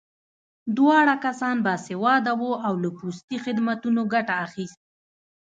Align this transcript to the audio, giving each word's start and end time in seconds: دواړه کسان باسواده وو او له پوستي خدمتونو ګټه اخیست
دواړه 0.77 1.15
کسان 1.25 1.57
باسواده 1.65 2.33
وو 2.39 2.51
او 2.67 2.73
له 2.83 2.89
پوستي 2.97 3.37
خدمتونو 3.45 4.01
ګټه 4.13 4.35
اخیست 4.45 4.79